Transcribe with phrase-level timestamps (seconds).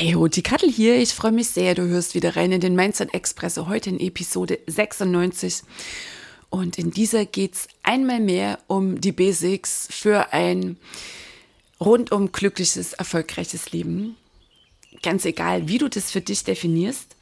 [0.00, 0.96] Hey ho, die Kattel hier.
[0.96, 4.60] Ich freue mich sehr, du hörst wieder rein in den Mindset Expresso, heute in Episode
[4.68, 5.64] 96.
[6.50, 10.76] Und in dieser geht es einmal mehr um die Basics für ein
[11.80, 14.14] rundum glückliches, erfolgreiches Leben.
[15.02, 17.16] Ganz egal, wie du das für dich definierst.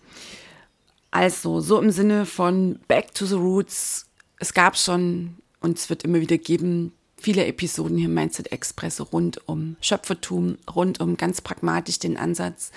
[1.11, 4.05] Also, so im Sinne von Back to the Roots.
[4.39, 6.93] Es gab schon und es wird immer wieder geben
[7.27, 12.71] viele Episoden hier im Mindset Express rund um Schöpfertum, rund um ganz pragmatisch den Ansatz,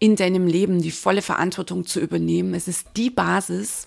[0.00, 2.52] in deinem Leben die volle Verantwortung zu übernehmen.
[2.52, 3.86] Es ist die Basis,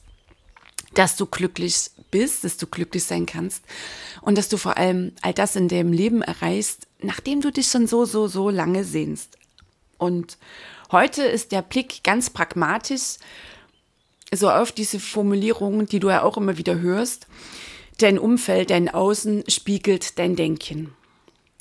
[0.94, 3.66] dass du glücklich bist, dass du glücklich sein kannst
[4.22, 7.86] und dass du vor allem all das in deinem Leben erreichst, nachdem du dich schon
[7.86, 9.38] so, so, so lange sehnst.
[9.98, 10.38] Und
[10.94, 13.18] heute ist der Blick ganz pragmatisch
[14.34, 17.28] so auf diese Formulierungen, die du ja auch immer wieder hörst.
[18.00, 20.94] Dein Umfeld, dein Außen spiegelt dein Denken.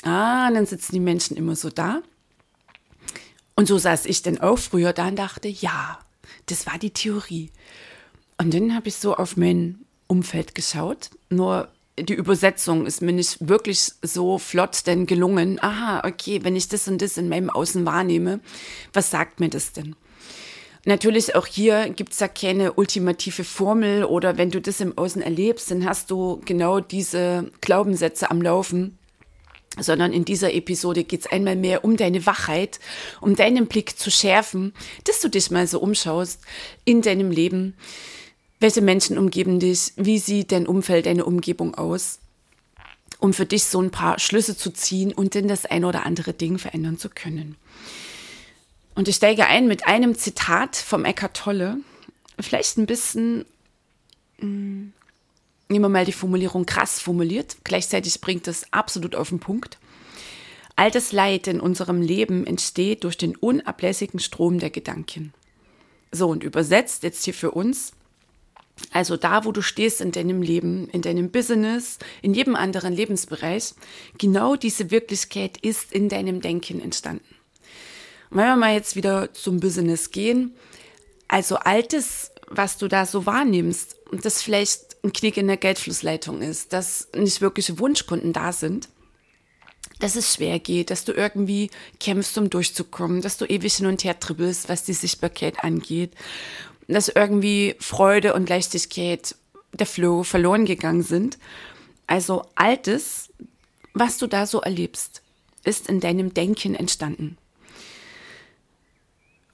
[0.02, 2.02] Ah, dann sitzen die Menschen immer so da.
[3.56, 5.98] Und so saß ich dann auch früher da und dachte, ja,
[6.46, 7.50] das war die Theorie.
[8.36, 11.10] Und dann habe ich so auf mein Umfeld geschaut.
[11.30, 11.68] Nur
[11.98, 15.62] die Übersetzung ist mir nicht wirklich so flott denn gelungen.
[15.62, 18.40] Aha, okay, wenn ich das und das in meinem Außen wahrnehme,
[18.92, 19.94] was sagt mir das denn?
[20.86, 25.22] Natürlich auch hier gibt es da keine ultimative Formel oder wenn du das im Außen
[25.22, 28.98] erlebst, dann hast du genau diese Glaubenssätze am Laufen
[29.78, 32.78] sondern in dieser Episode geht es einmal mehr um deine Wachheit,
[33.20, 34.72] um deinen Blick zu schärfen,
[35.05, 36.40] dass du dich mal so umschaust
[36.84, 37.74] in deinem Leben.
[38.61, 39.92] Welche Menschen umgeben dich?
[39.96, 42.20] Wie sieht dein Umfeld, deine Umgebung aus?
[43.18, 46.34] Um für dich so ein paar Schlüsse zu ziehen und dann das ein oder andere
[46.34, 47.56] Ding verändern zu können.
[48.94, 51.78] Und ich steige ein mit einem Zitat vom Eckart Tolle.
[52.38, 53.44] Vielleicht ein bisschen,
[54.38, 54.92] mh, mm,
[55.68, 57.56] nehmen wir mal die Formulierung krass formuliert.
[57.64, 59.78] Gleichzeitig bringt es absolut auf den Punkt.
[60.77, 65.33] All das Leid in unserem Leben entsteht durch den unablässigen Strom der Gedanken.
[66.10, 67.92] So, und übersetzt jetzt hier für uns,
[68.92, 73.74] also da, wo du stehst in deinem Leben, in deinem Business, in jedem anderen Lebensbereich,
[74.18, 77.33] genau diese Wirklichkeit ist in deinem Denken entstanden.
[78.30, 80.55] Und wenn wir mal jetzt wieder zum Business gehen,
[81.29, 86.40] also altes, was du da so wahrnimmst, und das vielleicht ein Knick in der Geldflussleitung
[86.40, 88.89] ist, dass nicht wirkliche Wunschkunden da sind,
[89.98, 91.70] dass es schwer geht, dass du irgendwie
[92.01, 96.13] kämpfst, um durchzukommen, dass du ewig hin und her tribbelst, was die Sichtbarkeit angeht,
[96.89, 99.36] dass irgendwie Freude und Leichtigkeit,
[99.73, 101.39] der Flow verloren gegangen sind.
[102.07, 103.30] Also altes,
[103.92, 105.23] was du da so erlebst,
[105.64, 107.36] ist in deinem Denken entstanden.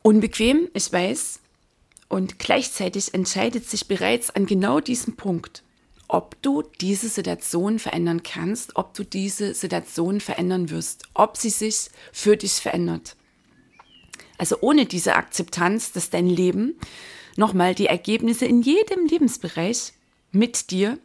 [0.03, 1.41] Unbequem, ich weiß.
[2.09, 5.63] Und gleichzeitig entscheidet sich bereits an genau diesem Punkt,
[6.09, 11.89] ob du diese Situation verändern kannst, ob du diese Situation verändern wirst, ob sie sich
[12.13, 13.17] für dich verändert.
[14.39, 16.75] Also ohne diese Akzeptanz, dass dein Leben
[17.37, 19.93] nochmal die Ergebnisse in jedem Lebensbereich
[20.33, 20.99] mit dir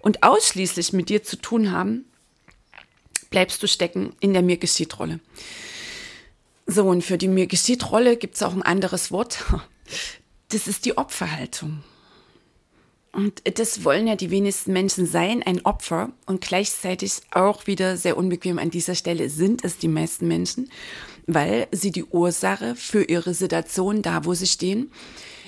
[0.00, 2.06] und ausschließlich mit dir zu tun haben,
[3.30, 5.20] bleibst du stecken in der Mir geschieht Rolle.
[6.72, 9.44] So, und für die mir geschieht Rolle gibt es auch ein anderes Wort.
[10.48, 11.82] Das ist die Opferhaltung.
[13.10, 16.10] Und das wollen ja die wenigsten Menschen sein, ein Opfer.
[16.26, 20.70] Und gleichzeitig auch wieder sehr unbequem an dieser Stelle sind es die meisten Menschen,
[21.26, 24.92] weil sie die Ursache für ihre Situation, da wo sie stehen,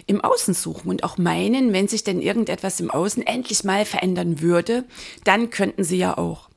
[0.06, 4.40] im Außen suchen und auch meinen, wenn sich denn irgendetwas im Außen endlich mal verändern
[4.40, 4.84] würde,
[5.24, 6.48] dann könnten sie ja auch.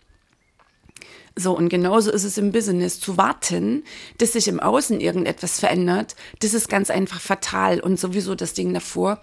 [1.40, 3.00] So, und genauso ist es im Business.
[3.00, 3.84] Zu warten,
[4.18, 7.80] dass sich im Außen irgendetwas verändert, das ist ganz einfach fatal.
[7.80, 9.22] Und sowieso das Ding davor,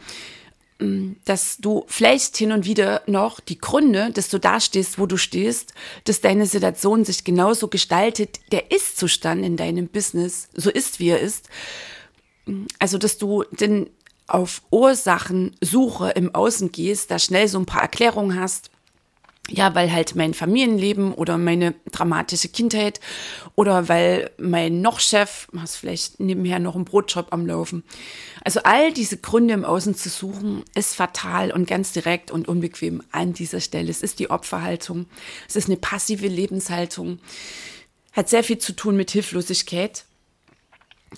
[0.78, 5.06] mm, dass du vielleicht hin und wieder noch die Gründe, dass du da stehst, wo
[5.06, 5.74] du stehst,
[6.04, 11.20] dass deine Situation sich genauso gestaltet, der Ist-Zustand in deinem Business so ist, wie er
[11.20, 11.48] ist.
[12.46, 13.90] Mm, also, dass du denn
[14.28, 18.70] auf Ursachensuche im Außen gehst, da schnell so ein paar Erklärungen hast,
[19.50, 22.98] Ja, weil halt mein Familienleben oder meine dramatische Kindheit
[23.54, 27.84] oder weil mein noch Chef, hast vielleicht nebenher noch einen Brotjob am Laufen.
[28.42, 33.02] Also all diese Gründe im Außen zu suchen, ist fatal und ganz direkt und unbequem
[33.12, 33.90] an dieser Stelle.
[33.90, 35.06] Es ist die Opferhaltung.
[35.46, 37.18] Es ist eine passive Lebenshaltung.
[38.12, 40.06] Hat sehr viel zu tun mit Hilflosigkeit.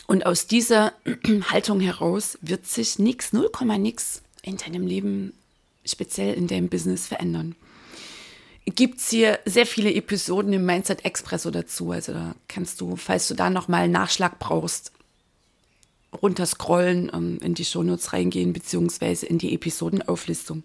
[0.08, 0.92] Und aus dieser
[1.48, 5.32] Haltung heraus wird sich nichts, 0, nix in deinem Leben,
[5.84, 7.54] speziell in deinem Business verändern
[8.74, 11.92] gibt es hier sehr viele Episoden im Mindset Expresso dazu.
[11.92, 14.92] Also da kannst du, falls du da nochmal Nachschlag brauchst,
[16.20, 20.64] runterscrollen, ähm, in die Shownotes reingehen, beziehungsweise in die Episodenauflistung.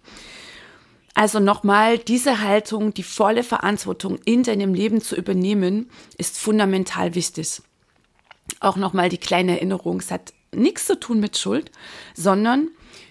[1.14, 7.60] Also nochmal, diese Haltung, die volle Verantwortung in deinem Leben zu übernehmen, ist fundamental wichtig.
[8.60, 11.70] Auch nochmal die kleine Erinnerung, es hat nichts zu tun mit Schuld,
[12.14, 12.68] sondern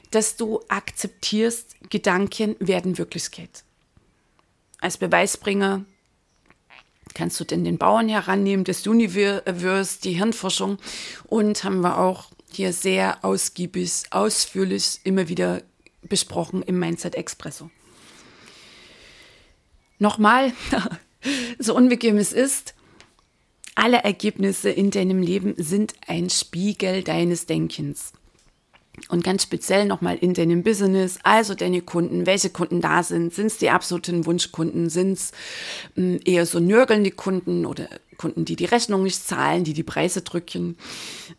[0.09, 3.63] dass du akzeptierst, Gedanken werden Wirklichkeit
[4.81, 5.85] als Beweisbringer.
[7.13, 10.77] Kannst du denn den Bauern herannehmen, das Universe, die Hirnforschung?
[11.25, 15.61] Und haben wir auch hier sehr ausgiebig, ausführlich immer wieder
[16.01, 17.69] besprochen im Mindset Expresso.
[19.99, 20.51] Nochmal,
[21.59, 22.73] so unbequem es ist,
[23.75, 28.13] alle Ergebnisse in deinem Leben sind ein Spiegel deines Denkens
[29.09, 33.47] und ganz speziell nochmal in deinem Business, also deine Kunden, welche Kunden da sind, sind
[33.47, 35.31] es die absoluten Wunschkunden, sind es
[35.95, 40.21] hm, eher so nörgelnde Kunden oder Kunden, die die Rechnung nicht zahlen, die die Preise
[40.21, 40.77] drücken,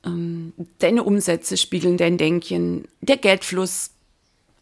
[0.04, 3.90] ähm, deine Umsätze spiegeln dein Denken, der Geldfluss,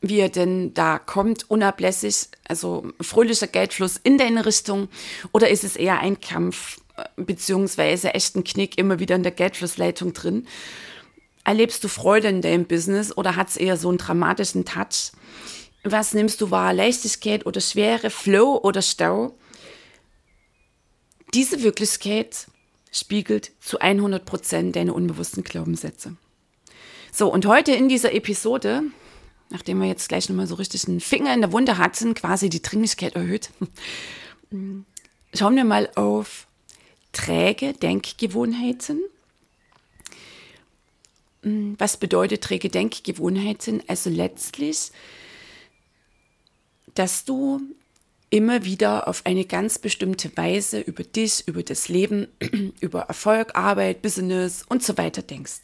[0.02, 4.88] wie er denn da kommt, unablässig, also fröhlicher Geldfluss in deine Richtung?
[5.32, 10.12] Oder ist es eher ein Kampf, äh, beziehungsweise echten Knick immer wieder in der Geldflussleitung
[10.12, 10.46] drin?
[11.44, 15.12] Erlebst du Freude in deinem Business oder hat es eher so einen dramatischen Touch?
[15.82, 16.74] Was nimmst du wahr?
[16.74, 19.34] Leichtigkeit oder Schwere, Flow oder Stau?
[21.32, 22.46] Diese Wirklichkeit
[22.92, 26.16] spiegelt zu 100 Prozent deine unbewussten Glaubenssätze.
[27.12, 28.82] So, und heute in dieser Episode,
[29.48, 32.62] nachdem wir jetzt gleich nochmal so richtig einen Finger in der Wunde hatten, quasi die
[32.62, 33.50] Dringlichkeit erhöht,
[35.34, 36.46] schauen wir mal auf
[37.12, 39.00] träge Denkgewohnheiten
[41.42, 43.82] was bedeutet träge Denkgewohnheiten?
[43.86, 44.90] Also letztlich,
[46.94, 47.60] dass du
[48.30, 52.28] immer wieder auf eine ganz bestimmte Weise über dich, über das Leben,
[52.80, 55.62] über Erfolg, Arbeit, Business und so weiter denkst.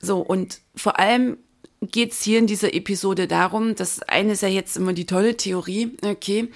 [0.00, 1.36] So, und vor allem
[1.80, 5.36] geht es hier in dieser Episode darum, dass eine ist ja jetzt immer die tolle
[5.36, 6.48] Theorie, okay,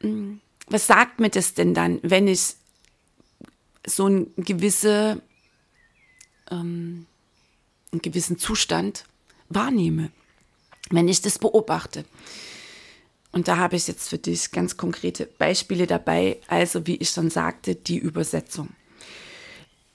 [0.00, 2.56] hm, was sagt mir das denn dann, wenn ich
[3.86, 5.22] so eine gewisse
[6.52, 7.06] ähm,
[7.90, 9.04] einen gewissen Zustand
[9.48, 10.10] wahrnehme,
[10.90, 12.04] wenn ich das beobachte.
[13.32, 17.30] Und da habe ich jetzt für dich ganz konkrete Beispiele dabei, also wie ich schon
[17.30, 18.68] sagte, die Übersetzung.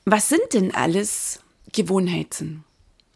[0.05, 1.39] Was sind denn alles
[1.71, 2.63] Gewohnheiten?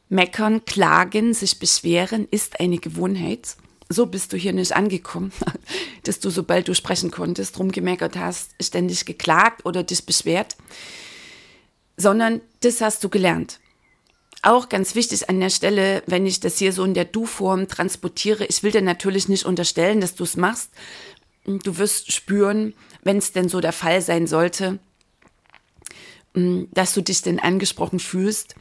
[0.09, 3.55] Meckern, klagen, sich beschweren ist eine Gewohnheit.
[3.89, 5.31] So bist du hier nicht angekommen,
[6.03, 10.55] dass du, sobald du sprechen konntest, rumgemeckert hast, ständig geklagt oder dich beschwert,
[12.01, 13.59] sondern das hast du gelernt.
[14.43, 18.45] Auch ganz wichtig an der Stelle, wenn ich das hier so in der Du-Form transportiere,
[18.45, 20.71] ich will dir natürlich nicht unterstellen, dass du es machst.
[21.45, 24.79] Du wirst spüren, wenn es denn so der Fall sein sollte,
[26.33, 28.55] mm, dass du dich denn angesprochen fühlst,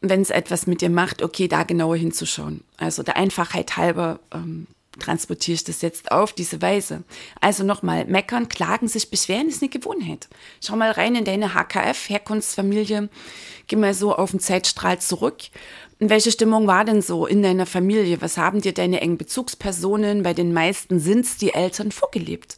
[0.00, 2.64] wenn es etwas mit dir macht, okay, da genauer hinzuschauen.
[2.76, 4.66] Also der Einfachheit halber ähm,
[4.98, 7.04] transportiere ich das jetzt auf diese Weise.
[7.40, 10.28] Also nochmal, meckern, klagen, sich beschweren ist eine Gewohnheit.
[10.60, 13.08] Schau mal rein in deine HKF, Herkunftsfamilie,
[13.66, 15.38] geh mal so auf den Zeitstrahl zurück.
[15.98, 18.20] Welche Stimmung war denn so in deiner Familie?
[18.20, 22.56] Was haben dir deine engen Bezugspersonen, bei den meisten sind es die Eltern, vorgelebt?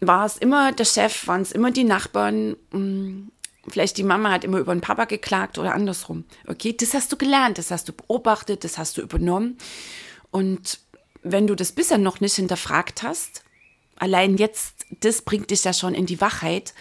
[0.00, 2.56] War es immer der Chef, waren es immer die Nachbarn?
[2.72, 3.30] Hm,
[3.68, 6.24] vielleicht die Mama hat immer über den Papa geklagt oder andersrum.
[6.46, 9.56] Okay, das hast du gelernt, das hast du beobachtet, das hast du übernommen.
[10.30, 10.80] Und
[11.22, 13.44] wenn du das bisher noch nicht hinterfragt hast,
[13.96, 16.74] allein jetzt, das bringt dich ja schon in die Wachheit,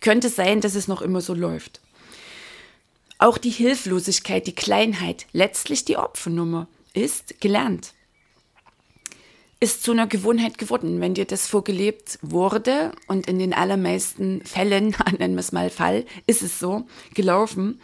[0.00, 1.80] könnte sein, dass es noch immer so läuft.
[3.18, 7.94] Auch die Hilflosigkeit, die Kleinheit, letztlich die Opfernummer, ist gelernt.
[9.60, 11.00] Ist zu einer Gewohnheit geworden.
[11.00, 16.04] Wenn dir das vorgelebt wurde und in den allermeisten Fällen, nennen wir es mal Fall,
[16.26, 17.80] ist es so gelaufen,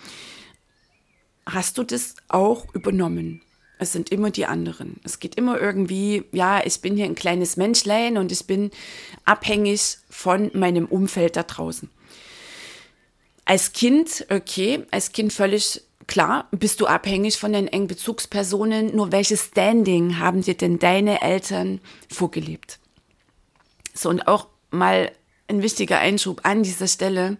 [1.46, 3.42] hast du das auch übernommen.
[3.80, 5.00] Es sind immer die anderen.
[5.04, 8.70] Es geht immer irgendwie, ja, ich bin hier ein kleines Menschlein und ich bin
[9.24, 11.88] abhängig von meinem Umfeld da draußen.
[13.46, 18.94] Als Kind, okay, als Kind völlig klar, bist du abhängig von deinen engen Bezugspersonen.
[18.94, 21.80] Nur welches Standing haben dir denn deine Eltern
[22.12, 22.78] vorgelebt?
[23.94, 25.10] So, und auch mal
[25.48, 27.38] ein wichtiger Einschub an dieser Stelle.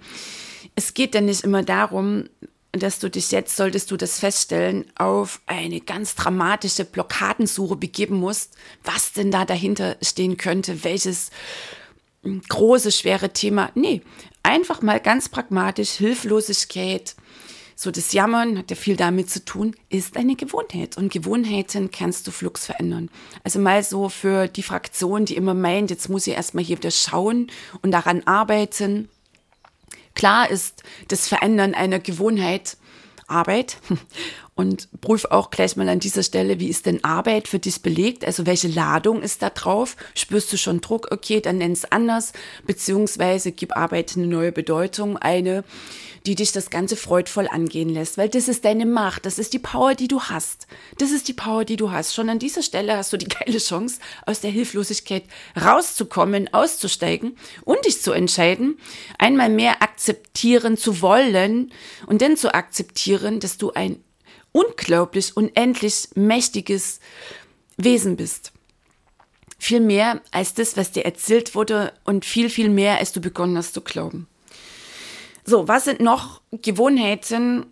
[0.75, 2.31] Es geht dann nicht immer darum,
[2.81, 8.55] dass du dich jetzt, solltest du das feststellen, auf eine ganz dramatische Blockadensuche begeben musst,
[8.83, 11.31] was denn da dahinter stehen könnte, welches
[12.23, 13.71] hm, große, schwere Thema.
[13.75, 14.03] Nee,
[14.43, 17.15] einfach mal ganz pragmatisch, Hilflosigkeit,
[17.83, 20.99] so das Jammern hat ja viel damit zu tun, ist eine Gewohnheit.
[20.99, 23.09] Und Gewohnheiten kannst du flugs verändern.
[23.43, 26.91] Also mal so für die Fraktion, die immer meint, jetzt muss ich erstmal hier wieder
[26.91, 29.09] schauen und daran arbeiten.
[30.15, 32.77] Klar ist das Verändern einer Gewohnheit
[33.27, 33.79] Arbeit
[34.61, 38.27] und prüf auch gleich mal an dieser Stelle, wie ist denn Arbeit für dich belegt?
[38.27, 39.97] Also welche Ladung ist da drauf?
[40.15, 41.09] Spürst du schon Druck?
[41.11, 42.35] Okay, dann nenn es anders,
[42.67, 45.65] beziehungsweise gib Arbeit eine neue Bedeutung, eine,
[46.27, 49.59] die dich das Ganze freudvoll angehen lässt, weil das ist deine Macht, das ist die
[49.59, 50.67] Power, die du hast.
[50.99, 52.15] Das ist die Power, die du hast.
[52.15, 55.25] Schon an dieser Stelle hast du die geile Chance, aus der Hilflosigkeit
[55.59, 58.79] rauszukommen, auszusteigen und dich zu entscheiden,
[59.17, 61.73] einmal mehr akzeptieren zu wollen
[62.07, 64.05] und dann zu akzeptieren, dass du ein
[64.53, 67.01] unglaublich, unendlich mächtiges
[67.77, 68.53] Wesen bist.
[69.59, 73.57] Viel mehr als das, was dir erzählt wurde und viel, viel mehr, als du begonnen
[73.57, 74.27] hast zu glauben.
[75.45, 77.67] So, was sind noch Gewohnheiten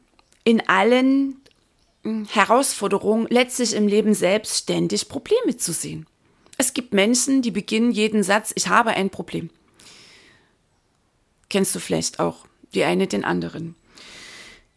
[0.44, 1.40] in allen
[2.02, 6.06] hm, Herausforderungen, letztlich im Leben selbst ständig Probleme zu sehen?
[6.58, 9.50] Es gibt Menschen, die beginnen jeden Satz, ich habe ein Problem.
[11.48, 13.76] Kennst du vielleicht auch, die eine den anderen.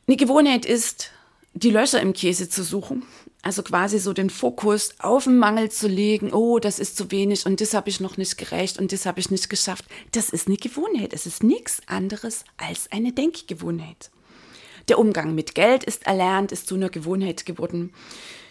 [0.08, 1.12] Eine Gewohnheit ist,
[1.54, 3.04] die Löcher im Käse zu suchen.
[3.44, 7.46] Also quasi so den Fokus auf den Mangel zu legen, oh, das ist zu wenig
[7.48, 9.86] und das habe ich noch nicht gerecht und das habe ich nicht geschafft.
[10.12, 11.12] Das ist eine Gewohnheit.
[11.12, 14.12] Es ist nichts anderes als eine Denkgewohnheit.
[14.90, 17.94] Der Umgang mit Geld ist erlernt, ist zu einer Gewohnheit geworden.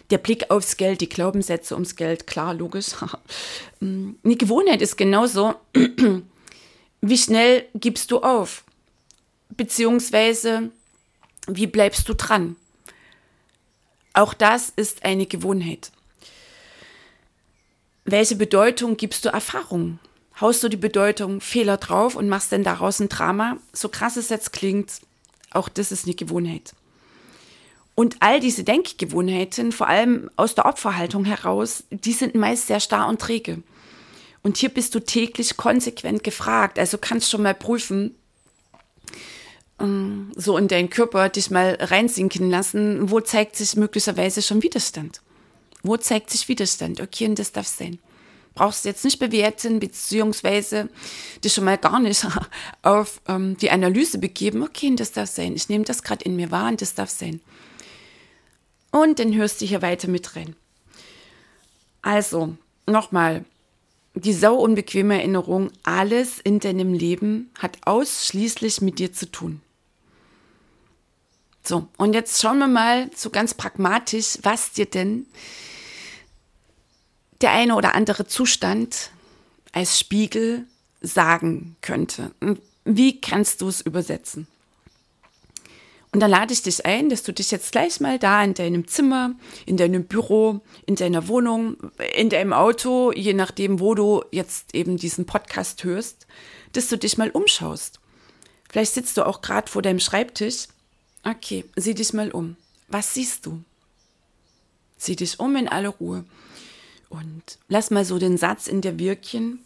[0.09, 2.87] Der Blick aufs Geld, die Glaubenssätze ums Geld, klar, logisch.
[3.81, 5.55] eine Gewohnheit ist genauso,
[7.01, 8.65] wie schnell gibst du auf?
[9.55, 10.71] Beziehungsweise,
[11.47, 12.57] wie bleibst du dran?
[14.13, 15.91] Auch das ist eine Gewohnheit.
[18.03, 19.99] Welche Bedeutung gibst du Erfahrung?
[20.39, 23.57] Haust du die Bedeutung Fehler drauf und machst dann daraus ein Drama?
[23.73, 25.01] So krass es jetzt klingt,
[25.51, 26.73] auch das ist eine Gewohnheit.
[27.93, 33.07] Und all diese Denkgewohnheiten, vor allem aus der Opferhaltung heraus, die sind meist sehr starr
[33.07, 33.61] und träge.
[34.43, 36.79] Und hier bist du täglich konsequent gefragt.
[36.79, 38.15] Also kannst schon mal prüfen,
[39.81, 45.21] ähm, so in deinen Körper dich mal reinsinken lassen, wo zeigt sich möglicherweise schon Widerstand?
[45.83, 47.01] Wo zeigt sich Widerstand?
[47.01, 47.99] Okay, und das darf sein.
[48.53, 50.89] Brauchst du jetzt nicht bewerten, beziehungsweise
[51.43, 52.25] dich schon mal gar nicht
[52.81, 54.61] auf ähm, die Analyse begeben.
[54.63, 55.55] Okay, und das darf sein.
[55.55, 57.39] Ich nehme das gerade in mir wahr und das darf sein.
[58.91, 60.55] Und dann hörst du hier weiter mit rein.
[62.01, 63.45] Also, nochmal,
[64.15, 69.61] die sau unbequeme Erinnerung, alles in deinem Leben hat ausschließlich mit dir zu tun.
[71.63, 75.27] So, und jetzt schauen wir mal so ganz pragmatisch, was dir denn
[77.41, 79.11] der eine oder andere Zustand
[79.71, 80.65] als Spiegel
[81.01, 82.31] sagen könnte.
[82.83, 84.47] Wie kannst du es übersetzen?
[86.13, 88.85] Und dann lade ich dich ein, dass du dich jetzt gleich mal da in deinem
[88.87, 89.33] Zimmer,
[89.65, 91.77] in deinem Büro, in deiner Wohnung,
[92.15, 96.27] in deinem Auto, je nachdem, wo du jetzt eben diesen Podcast hörst,
[96.73, 98.01] dass du dich mal umschaust.
[98.69, 100.67] Vielleicht sitzt du auch gerade vor deinem Schreibtisch
[101.23, 102.57] Okay, sieh dich mal um.
[102.87, 103.63] Was siehst du?
[104.97, 106.25] Sieh dich um in aller Ruhe
[107.09, 109.59] und lass mal so den Satz in dir wirken.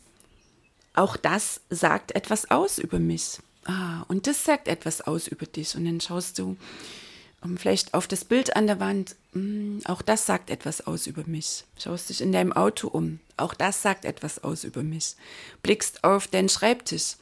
[0.93, 3.39] Auch das sagt etwas aus über mich.
[3.65, 5.75] Ah, und das sagt etwas aus über dich.
[5.75, 6.57] Und dann schaust du
[7.41, 9.15] um, ähm, vielleicht auf das Bild an der Wand.
[9.33, 11.63] Mm, auch das sagt etwas aus über mich.
[11.77, 13.19] Schaust dich in deinem Auto um.
[13.38, 15.15] Auch das sagt etwas aus über mich.
[15.63, 17.15] Blickst auf deinen Schreibtisch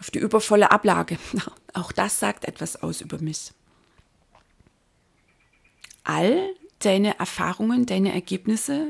[0.00, 1.18] auf die übervolle Ablage.
[1.72, 3.52] Auch das sagt etwas aus über mich.
[6.04, 8.86] All deine Erfahrungen, deine Ergebnisse,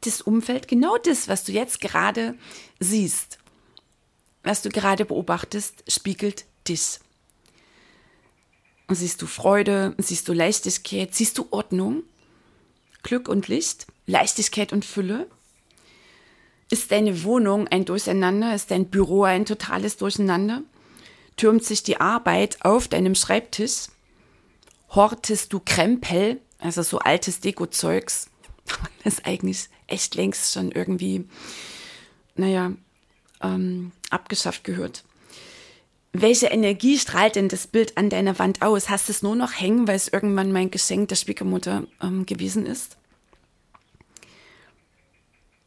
[0.00, 2.36] das Umfeld, genau das, was du jetzt gerade
[2.80, 3.38] siehst,
[4.42, 7.00] was du gerade beobachtest, spiegelt dich.
[8.88, 12.04] Und siehst du Freude, siehst du Leichtigkeit, siehst du Ordnung,
[13.02, 15.28] Glück und Licht, Leichtigkeit und Fülle,
[16.70, 18.54] ist deine Wohnung ein Durcheinander?
[18.54, 20.62] Ist dein Büro ein totales Durcheinander?
[21.36, 23.88] Türmt sich die Arbeit auf deinem Schreibtisch?
[24.90, 28.30] Hortest du Krempel, also so altes Deko-Zeugs,
[29.04, 31.28] das eigentlich echt längst schon irgendwie,
[32.34, 32.72] naja,
[33.42, 35.04] ähm, abgeschafft gehört?
[36.12, 38.88] Welche Energie strahlt denn das Bild an deiner Wand aus?
[38.88, 42.96] Hast es nur noch hängen, weil es irgendwann mein Geschenk der Schwiegermutter ähm, gewesen ist?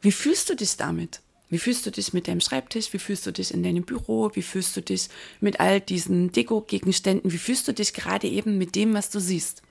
[0.01, 1.21] Wie fühlst du dich damit?
[1.49, 2.93] Wie fühlst du dich mit deinem Schreibtisch?
[2.93, 4.29] Wie fühlst du dich in deinem Büro?
[4.33, 5.09] Wie fühlst du dich
[5.41, 7.31] mit all diesen Deko-Gegenständen?
[7.31, 9.63] Wie fühlst du dich gerade eben mit dem, was du siehst?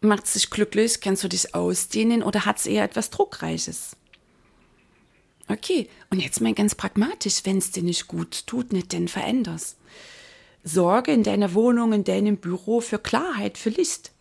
[0.00, 1.00] Macht es dich glücklich?
[1.00, 3.96] Kannst du dich ausdehnen oder hat es eher etwas Druckreiches?
[5.48, 9.76] Okay, und jetzt mal ganz pragmatisch, wenn es dir nicht gut tut, nicht denn veränderst.
[10.64, 14.12] Sorge in deiner Wohnung, in deinem Büro für Klarheit, für Licht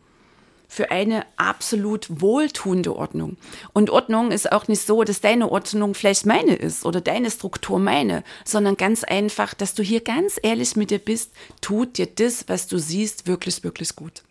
[0.70, 3.38] für eine absolut wohltuende Ordnung.
[3.74, 7.80] Und Ordnung ist auch nicht so, dass deine Ordnung vielleicht meine ist oder deine Struktur
[7.80, 12.48] meine, sondern ganz einfach, dass du hier ganz ehrlich mit dir bist, tut dir das,
[12.48, 14.24] was du siehst, wirklich, wirklich gut.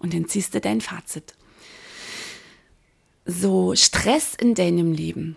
[0.00, 1.34] Und dann ziehst du dein Fazit.
[3.24, 5.36] So, Stress in deinem Leben.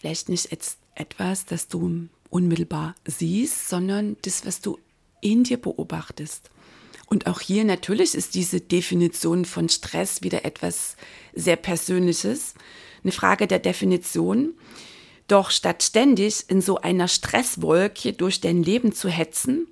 [0.00, 4.76] Vielleicht nicht jetzt etwas, das du unmittelbar siehst, sondern das, was du
[5.20, 6.50] in dir beobachtest.
[7.12, 10.96] Und auch hier natürlich ist diese Definition von Stress wieder etwas
[11.34, 12.54] sehr Persönliches,
[13.02, 14.54] eine Frage der Definition.
[15.26, 19.66] Doch statt ständig in so einer Stresswolke durch dein Leben zu hetzen,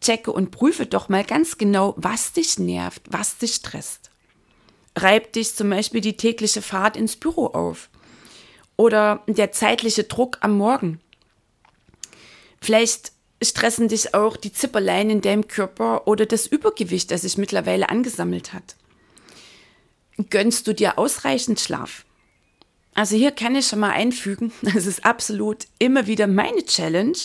[0.00, 4.10] checke und prüfe doch mal ganz genau, was dich nervt, was dich stresst.
[4.96, 7.90] Reibt dich zum Beispiel die tägliche Fahrt ins Büro auf
[8.76, 11.00] oder der zeitliche Druck am Morgen.
[12.60, 17.88] Vielleicht stressen dich auch die Zipperlein in deinem Körper oder das Übergewicht, das sich mittlerweile
[17.88, 18.76] angesammelt hat.
[20.30, 22.04] Gönnst du dir ausreichend Schlaf?
[22.94, 27.18] Also hier kann ich schon mal einfügen, das ist absolut immer wieder meine Challenge.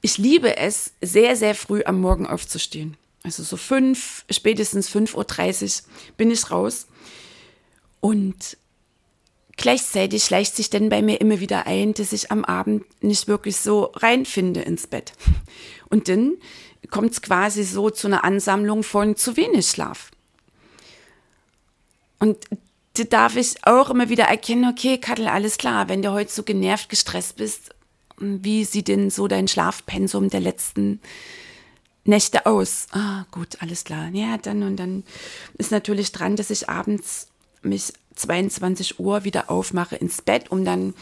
[0.00, 2.96] Ich liebe es, sehr, sehr früh am Morgen aufzustehen.
[3.22, 6.86] Also so fünf, spätestens 5.30 Uhr bin ich raus.
[8.00, 8.56] Und
[9.60, 13.58] Gleichzeitig schleicht sich denn bei mir immer wieder ein, dass ich am Abend nicht wirklich
[13.58, 15.12] so reinfinde ins Bett.
[15.90, 16.38] Und dann
[16.90, 20.12] kommt es quasi so zu einer Ansammlung von zu wenig Schlaf.
[22.20, 22.38] Und
[22.94, 26.42] da darf ich auch immer wieder erkennen, okay, Kattel, alles klar, wenn du heute so
[26.42, 27.74] genervt, gestresst bist,
[28.16, 31.02] wie sieht denn so dein Schlafpensum der letzten
[32.04, 32.86] Nächte aus?
[32.92, 34.08] Ah, gut, alles klar.
[34.14, 35.04] Ja, dann und dann
[35.58, 37.26] ist natürlich dran, dass ich abends
[37.60, 40.94] mich 22 Uhr wieder aufmache ins Bett, um dann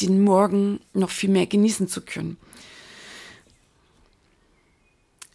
[0.00, 2.36] den Morgen noch viel mehr genießen zu können.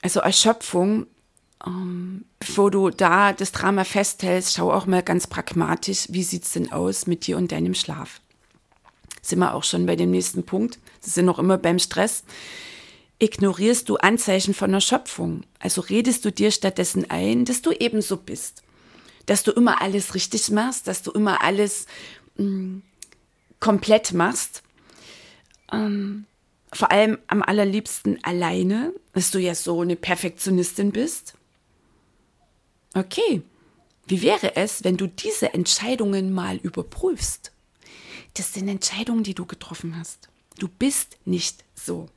[0.01, 1.07] Also Erschöpfung,
[1.65, 6.51] ähm, bevor du da das Drama festhältst, schau auch mal ganz pragmatisch, wie sieht es
[6.51, 8.19] denn aus mit dir und deinem Schlaf.
[9.21, 10.79] Sind wir auch schon bei dem nächsten Punkt.
[11.01, 12.25] Das sind noch immer beim Stress.
[13.19, 15.43] Ignorierst du Anzeichen von Erschöpfung?
[15.59, 18.63] Also redest du dir stattdessen ein, dass du ebenso bist
[19.25, 21.85] dass du immer alles richtig machst, dass du immer alles
[22.37, 22.81] mh, mm,
[23.59, 24.63] komplett machst.
[25.71, 26.25] Ähm,
[26.71, 31.35] vor allem am allerliebsten alleine, dass du ja so eine Perfektionistin bist.
[32.95, 33.43] Okay,
[34.07, 37.51] wie wäre es, wenn du diese Entscheidungen mal überprüfst?
[38.33, 40.29] Das sind Entscheidungen, die du getroffen hast.
[40.57, 42.07] Du bist nicht so.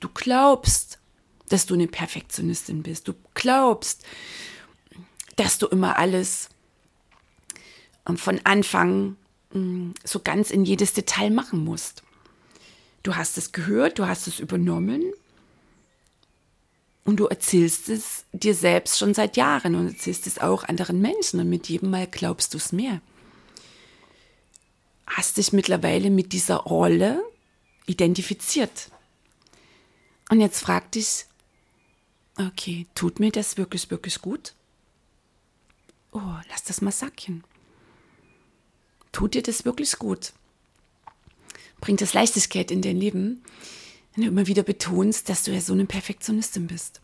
[0.00, 0.98] Du glaubst,
[1.48, 3.08] dass du eine Perfektionistin bist.
[3.08, 4.04] Du glaubst,
[5.40, 6.50] dass du immer alles
[8.06, 9.16] ähm, von Anfang
[9.54, 12.02] mm, so ganz in jedes Detail machen musst.
[13.02, 15.02] Du hast es gehört, du hast es übernommen
[17.06, 21.40] und du erzählst es dir selbst schon seit Jahren und erzählst es auch anderen Menschen
[21.40, 23.00] und mit jedem Mal glaubst du es mehr.
[25.06, 27.22] Hast dich mittlerweile mit dieser Rolle
[27.86, 28.90] identifiziert.
[30.28, 31.24] Und jetzt frag dich,
[32.38, 34.52] okay, tut mir das wirklich, wirklich gut?
[36.12, 37.44] Oh, lass das mal sacken.
[39.12, 40.32] Tut dir das wirklich gut?
[41.80, 43.42] Bringt es Leichtigkeit in dein Leben,
[44.14, 47.00] wenn du immer wieder betonst, dass du ja so eine Perfektionistin bist?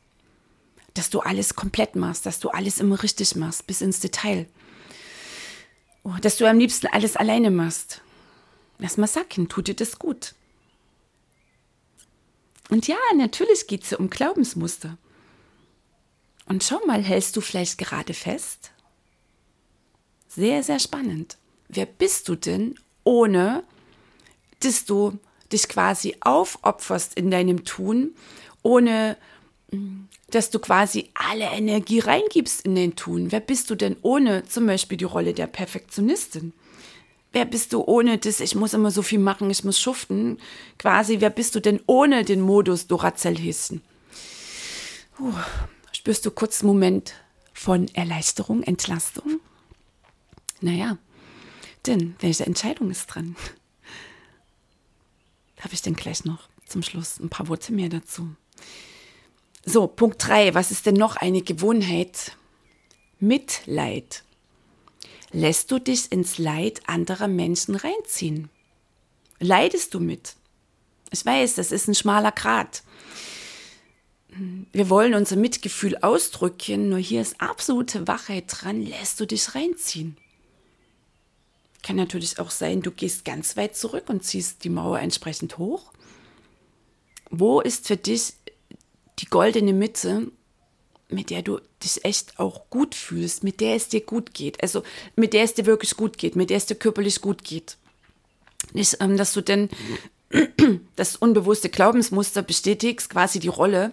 [0.94, 4.46] Dass du alles komplett machst, dass du alles immer richtig machst, bis ins Detail.
[6.02, 8.02] Oh, dass du am liebsten alles alleine machst.
[8.78, 10.34] Lass mal sacken, tut dir das gut?
[12.68, 14.98] Und ja, natürlich geht es um Glaubensmuster.
[16.46, 18.72] Und schau mal, hältst du vielleicht gerade fest?
[20.36, 21.38] Sehr, sehr spannend.
[21.68, 23.64] Wer bist du denn, ohne
[24.60, 25.18] dass du
[25.50, 28.14] dich quasi aufopferst in deinem Tun,
[28.62, 29.16] ohne
[29.70, 33.32] mm, dass du quasi alle Energie reingibst in den Tun?
[33.32, 36.52] Wer bist du denn ohne zum Beispiel die Rolle der Perfektionistin?
[37.32, 40.38] Wer bist du ohne das, ich muss immer so viel machen, ich muss schuften?
[40.78, 43.80] Quasi, wer bist du denn ohne den Modus Duracell-Häschen?
[45.18, 45.32] Uh,
[45.92, 47.14] spürst du kurz einen Moment
[47.54, 49.40] von Erleichterung, Entlastung?
[50.60, 50.98] Naja,
[51.86, 53.36] denn welche Entscheidung ist dran?
[55.60, 58.28] Habe ich denn gleich noch zum Schluss ein paar Worte mehr dazu.
[59.64, 60.54] So, Punkt 3.
[60.54, 62.36] Was ist denn noch eine Gewohnheit?
[63.18, 64.22] Mitleid.
[65.32, 68.48] lässt du dich ins Leid anderer Menschen reinziehen?
[69.38, 70.36] Leidest du mit?
[71.10, 72.82] Ich weiß, das ist ein schmaler Grat.
[74.72, 80.16] Wir wollen unser Mitgefühl ausdrücken, nur hier ist absolute Wachheit dran, lässt du dich reinziehen.
[81.86, 85.92] Kann natürlich auch sein, du gehst ganz weit zurück und ziehst die Mauer entsprechend hoch.
[87.30, 88.32] Wo ist für dich
[89.20, 90.32] die goldene Mitte,
[91.08, 94.82] mit der du dich echt auch gut fühlst, mit der es dir gut geht, also
[95.14, 97.76] mit der es dir wirklich gut geht, mit der es dir körperlich gut geht.
[98.72, 99.68] Nicht, ähm, dass du denn
[100.96, 103.92] das unbewusste Glaubensmuster bestätigst, quasi die Rolle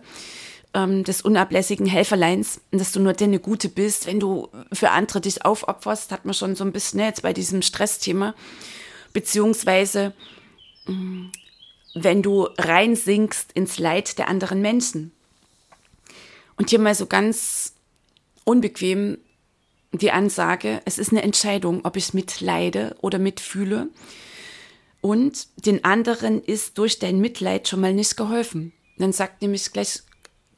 [0.73, 5.45] ähm, des unablässigen Helferleins, dass du nur deine Gute bist, wenn du für andere dich
[5.45, 8.33] aufopferst, hat man schon so ein bisschen ne, jetzt bei diesem Stressthema,
[9.13, 10.13] beziehungsweise
[10.87, 11.27] mm,
[11.95, 15.11] wenn du reinsinkst ins Leid der anderen Menschen.
[16.57, 17.73] Und hier mal so ganz
[18.45, 19.17] unbequem
[19.91, 23.89] die Ansage, es ist eine Entscheidung, ob ich mitleide oder mitfühle.
[25.01, 28.73] Und den anderen ist durch dein Mitleid schon mal nicht geholfen.
[28.97, 30.01] Dann sagt nämlich gleich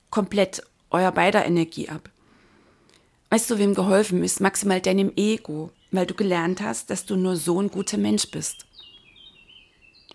[0.09, 2.09] komplett euer beider Energie ab.
[3.29, 4.39] Weißt du, wem geholfen ist?
[4.39, 8.65] Maximal deinem Ego, weil du gelernt hast, dass du nur so ein guter Mensch bist.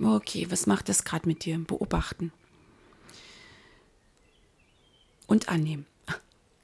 [0.03, 1.59] Okay, was macht das gerade mit dir?
[1.59, 2.33] Beobachten.
[5.27, 5.87] Und annehmen.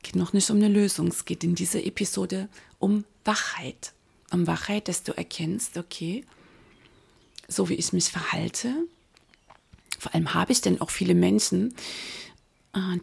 [0.03, 1.09] Geht noch nicht um eine Lösung.
[1.09, 3.93] Es geht in dieser Episode um Wachheit.
[4.33, 6.25] Um Wachheit, dass du erkennst, okay,
[7.49, 8.73] so wie ich mich verhalte.
[9.99, 11.75] Vor allem habe ich denn auch viele Menschen,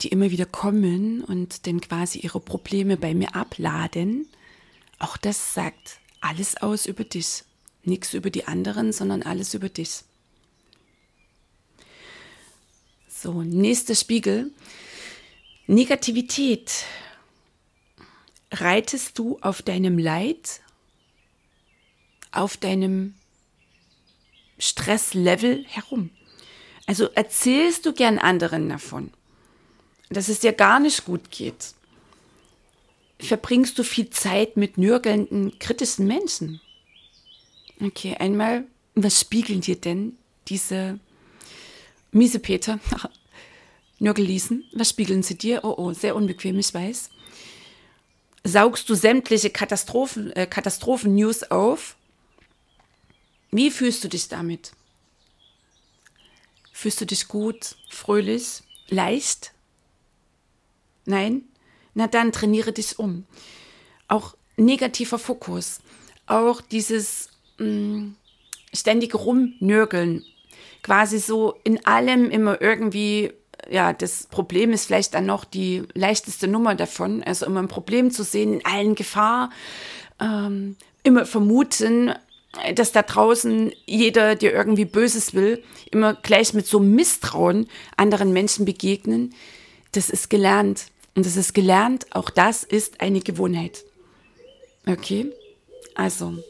[0.02, 4.28] die immer wieder kommen und dann quasi ihre Probleme bei mir abladen.
[5.00, 7.44] Auch das sagt alles aus über dich.
[7.84, 10.04] Nichts über die anderen, sondern alles über dich.
[13.10, 14.52] So, nächster Spiegel.
[15.68, 16.86] Negativität.
[18.52, 20.62] Reitest du auf deinem Leid,
[22.32, 23.16] auf deinem
[24.60, 26.10] Stresslevel herum.
[26.86, 29.12] Also erzählst du gern anderen davon,
[30.10, 31.74] dass es dir gar nicht gut geht.
[33.20, 36.62] Verbringst du viel Zeit mit nörgelnden, kritischen Menschen?
[37.82, 41.00] Okay, einmal, was spiegeln dir denn diese
[42.12, 42.80] miese Peter,
[44.00, 45.64] Nörgelliesen, was spiegeln sie dir?
[45.64, 47.10] Oh, oh, sehr unbequem, ich weiß.
[48.44, 51.96] Saugst du sämtliche Katastrophen, äh, Katastrophen-News auf
[53.56, 54.72] wie fühlst du dich damit?
[56.72, 59.54] Fühlst du dich gut, fröhlich, leicht?
[61.06, 61.44] Nein?
[61.94, 63.26] Na dann trainiere dich um.
[64.08, 65.80] Auch negativer Fokus,
[66.28, 68.16] auch dieses mh, mm,
[68.74, 70.24] ständige Rumnörgeln,
[70.82, 73.32] quasi so in allem immer irgendwie,
[73.70, 78.12] ja, das Problem ist vielleicht dann noch die leichteste Nummer davon, also immer ein Problem
[78.12, 79.50] zu sehen, in allen Gefahr,
[80.20, 82.14] ähm, immer vermuten,
[82.76, 88.66] dass da draußen jeder, der irgendwie Böses will, immer gleich mit so Misstrauen anderen Menschen
[88.66, 89.34] begegnen,
[89.92, 90.86] das ist gelernt.
[91.16, 93.84] Und das ist gelernt, auch das ist eine Gewohnheit.
[94.88, 95.32] Okay?
[95.96, 96.44] Also,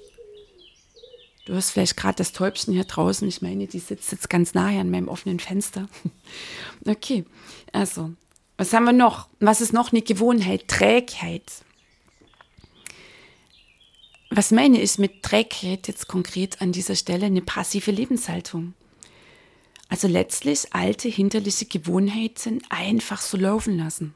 [1.45, 3.28] du hast vielleicht gerade das Täubchen hier draußen.
[3.28, 5.88] Ich meine, die sitzt jetzt ganz nahe an meinem offenen Fenster.
[6.86, 7.23] Okay,
[7.71, 8.12] also,
[8.58, 9.30] was haben wir noch?
[9.39, 10.67] Was ist noch eine Gewohnheit?
[10.67, 11.49] Trägheit.
[14.30, 17.28] Was meine ich mit Trägheit jetzt konkret an dieser Stelle?
[17.28, 18.73] Eine passive Lebenshaltung.
[19.89, 24.15] Also letztlich alte hinterliche Gewohnheiten einfach so laufen lassen.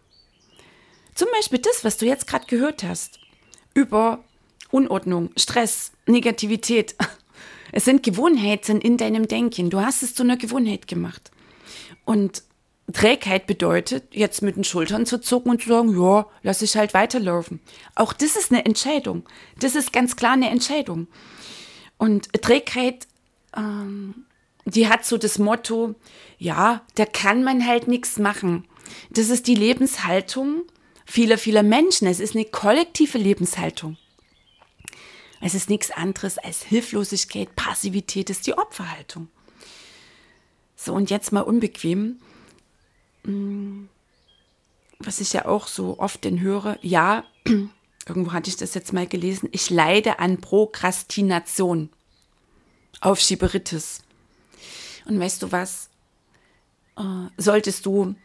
[1.17, 3.19] Zum Beispiel das, was du jetzt gerade gehört hast.
[3.73, 4.23] Über
[4.69, 6.95] Unordnung, Stress, Negativität.
[7.73, 9.69] Es sind Gewohnheiten in deinem Denken.
[9.69, 11.31] Du hast es zu einer Gewohnheit gemacht.
[12.05, 12.43] Und
[12.93, 16.93] Trägheit bedeutet, jetzt mit den Schultern zu zucken und zu sagen, ja, lass ich halt
[16.93, 17.59] weiterlaufen.
[17.93, 19.23] Auch das ist eine Entscheidung.
[19.59, 21.07] Das ist ganz klar eine Entscheidung.
[21.97, 23.05] Und Trägheit,
[23.55, 24.25] ähm,
[24.63, 25.95] die hat so das Motto,
[26.37, 28.65] ja, da kann man halt nichts machen.
[29.09, 30.63] Das ist die Lebenshaltung
[31.07, 32.07] vieler, vieler Menschen.
[32.07, 33.97] Es ist eine kollektive Lebenshaltung.
[35.41, 39.27] Es ist nichts anderes als Hilflosigkeit, Passivität ist die Opferhaltung.
[40.75, 42.19] So, und jetzt mal unbequem
[44.99, 47.23] was ich ja auch so oft denn höre, ja,
[48.07, 51.89] irgendwo hatte ich das jetzt mal gelesen, ich leide an Prokrastination,
[53.01, 54.03] Aufschieberitis.
[55.05, 55.89] Und weißt du was?
[56.97, 58.15] Äh, solltest du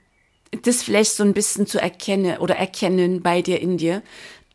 [0.62, 4.02] das vielleicht so ein bisschen zu erkennen oder erkennen bei dir in dir,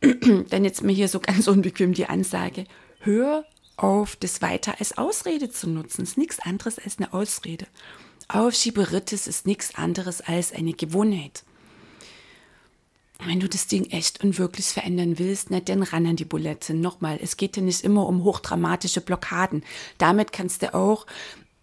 [0.00, 2.64] dann jetzt mir hier so ganz unbequem die Ansage,
[3.00, 3.44] hör
[3.76, 6.02] auf, das weiter als Ausrede zu nutzen.
[6.02, 7.66] Es ist nichts anderes als eine Ausrede.
[8.28, 11.44] Aufschieberitis ist nichts anderes als eine Gewohnheit.
[13.24, 16.72] wenn du das Ding echt und wirklich verändern willst, na, dann ran an die Bulette.
[16.72, 19.64] Nochmal, es geht ja nicht immer um hochdramatische Blockaden.
[19.98, 21.04] Damit kannst du auch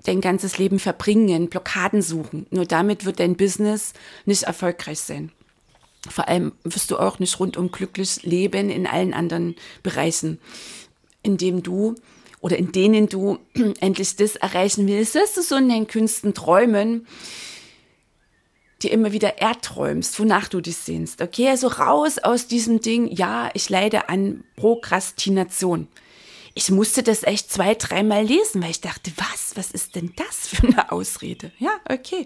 [0.05, 2.47] dein ganzes Leben verbringen, Blockaden suchen.
[2.51, 3.93] Nur damit wird dein Business
[4.25, 5.31] nicht erfolgreich sein.
[6.07, 10.39] Vor allem wirst du auch nicht rundum glücklich leben in allen anderen Bereichen,
[11.23, 11.95] indem du
[12.41, 13.39] oder in denen du
[13.79, 17.07] endlich das erreichen willst, dass du so in deinen Künsten träumen,
[18.83, 21.21] dir immer wieder erträumst, wonach du dich sehnst.
[21.21, 25.87] Okay, also raus aus diesem Ding, ja, ich leide an Prokrastination.
[26.57, 30.47] Ich musste das echt zwei, dreimal lesen, weil ich dachte, was, was ist denn das
[30.47, 31.51] für eine Ausrede?
[31.59, 32.25] Ja, okay.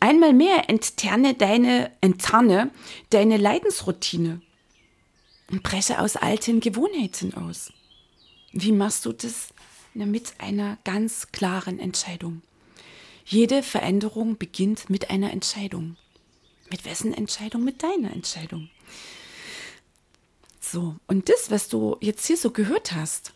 [0.00, 2.70] Einmal mehr enterne deine, enttarne
[3.08, 4.42] deine Leidensroutine
[5.50, 7.72] und breche aus alten Gewohnheiten aus.
[8.52, 9.48] Wie machst du das?
[9.94, 12.42] Mit einer ganz klaren Entscheidung.
[13.24, 15.96] Jede Veränderung beginnt mit einer Entscheidung.
[16.70, 17.64] Mit wessen Entscheidung?
[17.64, 18.68] Mit deiner Entscheidung.
[20.60, 23.32] So, und das, was du jetzt hier so gehört hast,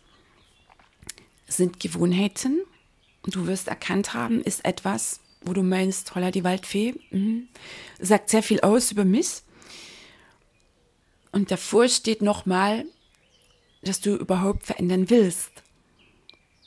[1.47, 2.61] sind Gewohnheiten.
[3.23, 7.47] Du wirst erkannt haben, ist etwas, wo du meinst, holla die Waldfee, mhm.
[7.99, 9.43] sagt sehr viel aus über mich.
[11.31, 12.85] Und davor steht nochmal,
[13.81, 15.51] dass du überhaupt verändern willst.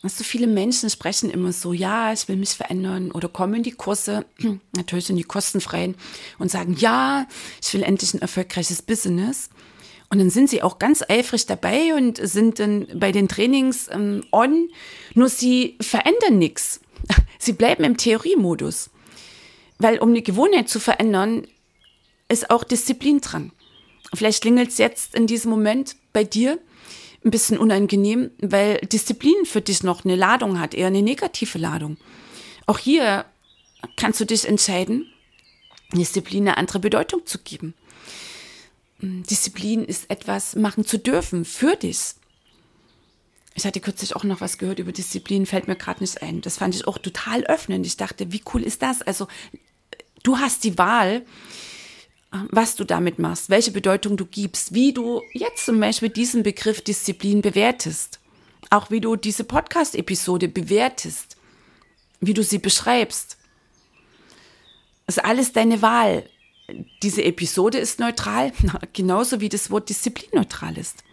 [0.03, 3.73] So viele Menschen sprechen immer so, ja, ich will mich verändern oder kommen in die
[3.73, 4.25] Kurse,
[4.77, 5.97] natürlich in die kostenfreien
[6.39, 7.27] und sagen, ja,
[7.61, 9.51] ich will endlich ein erfolgreiches Business.
[10.09, 14.25] Und dann sind sie auch ganz eifrig dabei und sind dann bei den Trainings ähm,
[14.31, 14.69] on,
[15.15, 16.81] nur sie verändern nichts.
[17.39, 18.91] Sie bleiben im Theoriemodus.
[19.79, 21.47] Weil um eine Gewohnheit zu verändern,
[22.29, 23.53] ist auch Disziplin dran.
[24.15, 26.59] Vielleicht klingelt es jetzt in diesem Moment bei dir
[27.25, 31.97] ein bisschen unangenehm, weil Disziplin für dich noch eine Ladung hat, eher eine negative Ladung.
[32.67, 33.27] Auch hier
[33.97, 35.07] kannst du dich entscheiden,
[35.93, 37.75] Disziplin eine andere Bedeutung zu geben.
[39.01, 42.15] Disziplin ist etwas machen zu dürfen für dich.
[43.55, 46.43] Ich hatte kürzlich auch noch was gehört über Disziplin, fällt mir gerade nicht ein.
[46.43, 47.87] Das fand ich auch total öffnend.
[47.87, 49.01] Ich dachte, wie cool ist das?
[49.03, 49.29] Also,
[50.23, 51.25] du hast die Wahl,
[52.51, 56.83] was du damit machst, welche Bedeutung du gibst, wie du jetzt zum Beispiel diesen Begriff
[56.83, 58.21] Disziplin bewertest.
[58.69, 61.37] Auch wie du diese Podcast-Episode bewertest,
[62.21, 63.39] wie du sie beschreibst.
[65.07, 66.29] Das ist alles deine Wahl.
[67.03, 68.53] Diese Episode ist neutral,
[68.93, 71.05] genauso wie das Wort Disziplin neutral ist.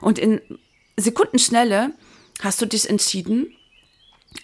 [0.00, 0.40] Und in
[0.96, 1.92] Sekundenschnelle
[2.40, 3.54] hast du dich entschieden,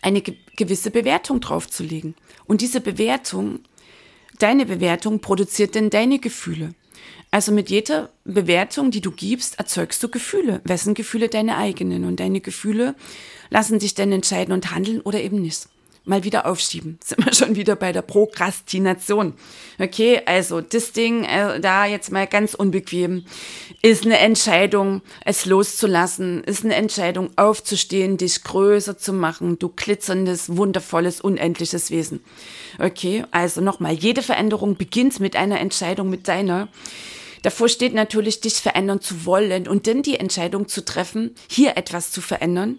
[0.02, 0.22] eine
[0.56, 2.14] gewisse Bewertung draufzulegen.
[2.46, 3.60] Und diese Bewertung,
[4.38, 6.74] deine Bewertung, produziert denn deine Gefühle.
[7.32, 10.60] Also mit jeder Bewertung, die du gibst, erzeugst du Gefühle.
[10.64, 12.04] Wessen Gefühle deine eigenen?
[12.04, 12.94] Und deine Gefühle
[13.50, 15.68] lassen dich dann entscheiden und handeln oder eben nicht
[16.04, 16.98] mal wieder aufschieben.
[17.04, 19.34] Sind wir schon wieder bei der Prokrastination.
[19.78, 23.24] Okay, also das Ding, äh, da jetzt mal ganz unbequem,
[23.82, 30.56] ist eine Entscheidung, es loszulassen, ist eine Entscheidung, aufzustehen, dich größer zu machen, du glitzerndes,
[30.56, 32.22] wundervolles, unendliches Wesen.
[32.78, 36.68] Okay, also nochmal, jede Veränderung beginnt mit einer Entscheidung, mit deiner.
[37.42, 42.10] Davor steht natürlich, dich verändern zu wollen und dann die Entscheidung zu treffen, hier etwas
[42.10, 42.78] zu verändern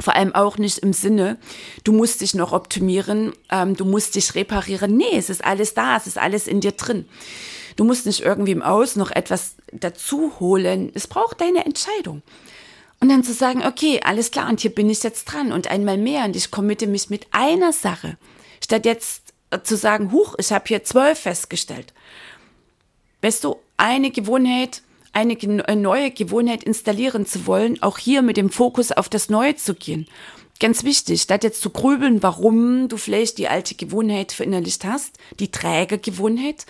[0.00, 1.38] vor allem auch nicht im Sinne,
[1.84, 4.96] du musst dich noch optimieren, ähm, du musst dich reparieren.
[4.96, 7.06] Nee, es ist alles da, es ist alles in dir drin.
[7.76, 10.90] Du musst nicht irgendwie im Aus noch etwas dazu holen.
[10.94, 12.22] Es braucht deine Entscheidung.
[13.00, 15.98] Und dann zu sagen, okay, alles klar, und hier bin ich jetzt dran und einmal
[15.98, 18.16] mehr und ich committe mich mit einer Sache,
[18.64, 21.92] statt jetzt zu sagen, huch, ich habe hier zwölf festgestellt.
[23.20, 24.82] Weißt du, eine Gewohnheit
[25.16, 29.74] eine neue Gewohnheit installieren zu wollen, auch hier mit dem Fokus auf das Neue zu
[29.74, 30.06] gehen.
[30.60, 35.50] Ganz wichtig, statt jetzt zu grübeln, warum du vielleicht die alte Gewohnheit verinnerlicht hast, die
[35.50, 36.66] träge Gewohnheit.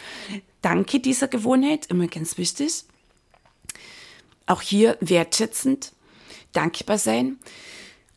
[0.62, 2.84] Danke dieser Gewohnheit, immer ganz wichtig.
[4.46, 5.92] Auch hier wertschätzend,
[6.52, 7.38] dankbar sein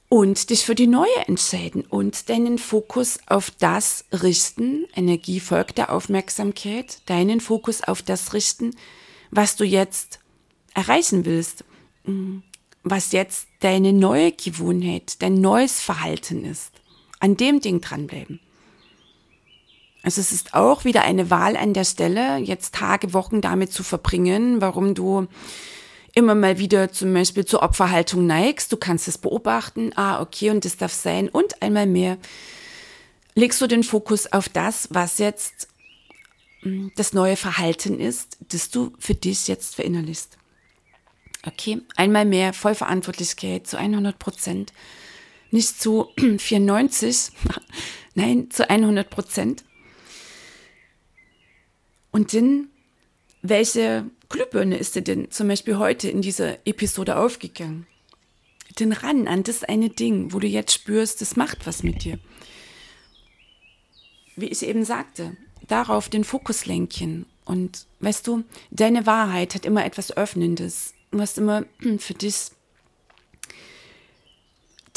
[0.10, 4.86] und dich für die neue entscheiden und deinen Fokus auf das richten.
[4.96, 8.76] Energie folgt der Aufmerksamkeit, deinen Fokus auf das richten,
[9.32, 10.20] was du jetzt
[10.74, 11.64] erreichen willst,
[12.06, 12.40] mm,
[12.84, 16.72] was jetzt deine neue Gewohnheit, dein neues Verhalten ist.
[17.20, 18.40] An dem Ding dranbleiben.
[20.04, 23.84] Also es ist auch wieder eine Wahl an der Stelle, jetzt Tage, Wochen damit zu
[23.84, 25.28] verbringen, warum du
[26.16, 28.72] immer mal wieder zum Beispiel zur Opferhaltung neigst.
[28.72, 31.30] Du kannst es beobachten, ah, okay, und das darf sein.
[31.30, 32.18] Und einmal mehr
[33.36, 35.69] legst du den Fokus auf das, was jetzt
[36.96, 40.38] das neue Verhalten ist, das du für dich jetzt verinnerlichst.
[41.46, 44.74] Okay, einmal mehr Vollverantwortlichkeit zu 100 Prozent,
[45.52, 47.32] nicht zu 94,
[48.16, 49.64] nein, zu 100 Prozent.
[52.12, 52.70] Und dann
[53.42, 57.88] welche Glühbirne ist dir denn zum Beispiel heute in dieser Episode aufgegangen?
[58.80, 62.20] Den ran an das eine Ding, wo du jetzt spürst, das macht was mit dir.
[64.36, 65.36] Wie ich eben sagte,
[65.72, 67.26] darauf den Fokus lenken.
[67.46, 70.94] Und weißt du, deine Wahrheit hat immer etwas Öffnendes.
[71.12, 71.64] Du hast immer
[71.98, 72.52] für dich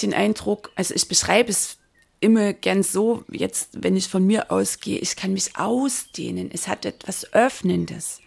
[0.01, 1.79] den Eindruck, also ich beschreibe es
[2.21, 6.51] immer gern so, jetzt, wenn ich von mir ausgehe, ich kann mich ausdehnen.
[6.53, 8.21] Es hat etwas Öffnendes.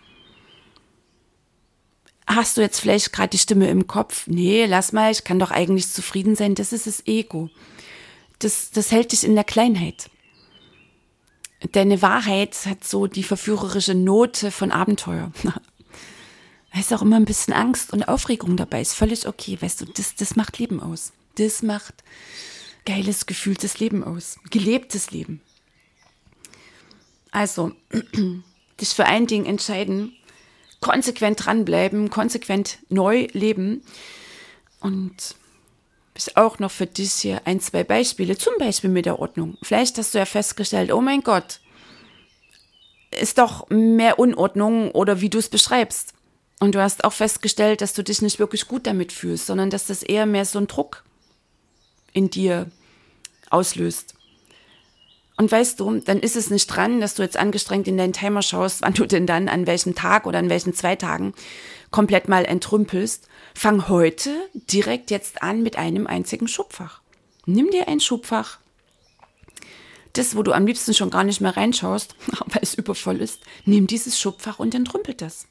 [2.27, 4.27] Hast du jetzt vielleicht gerade die Stimme im Kopf?
[4.27, 6.55] Nee, lass mal, ich kann doch eigentlich zufrieden sein.
[6.55, 7.49] Das ist das Ego.
[8.39, 10.09] Das, das hält dich in der Kleinheit.
[11.71, 15.31] Deine Wahrheit hat so die verführerische Note von Abenteuer.
[16.73, 18.81] Da ist auch immer ein bisschen Angst und Aufregung dabei.
[18.81, 21.13] Ist völlig okay, weißt du, das, das macht Leben aus.
[21.35, 22.03] Das macht
[22.85, 24.37] geiles, gefühltes Leben aus.
[24.51, 25.39] Gelebtes Leben.
[27.31, 27.71] Also,
[28.81, 30.17] dich für ein Ding entscheiden,
[30.81, 33.81] konsequent dranbleiben, konsequent neu leben.
[34.81, 35.35] Und
[36.15, 39.57] bis auch noch für dich hier ein, zwei Beispiele, zum Beispiel mit der Ordnung.
[39.61, 41.59] Vielleicht hast du ja festgestellt, oh mein Gott,
[43.11, 46.13] ist doch mehr Unordnung oder wie du es beschreibst.
[46.59, 49.87] Und du hast auch festgestellt, dass du dich nicht wirklich gut damit fühlst, sondern dass
[49.87, 51.03] das eher mehr so ein Druck
[52.13, 52.71] in dir
[53.49, 54.15] auslöst.
[55.35, 58.41] Und weißt du, dann ist es nicht dran, dass du jetzt angestrengt in deinen Timer
[58.41, 61.33] schaust, wann du denn dann an welchem Tag oder an welchen zwei Tagen
[61.91, 63.27] komplett mal entrümpelst.
[63.57, 67.01] Fang heute direkt jetzt an mit einem einzigen Schubfach.
[67.45, 68.59] Nimm dir ein Schubfach.
[70.11, 72.15] Das, wo du am liebsten schon gar nicht mehr reinschaust,
[72.47, 75.47] weil es übervoll ist, nimm dieses Schubfach und entrümpel das.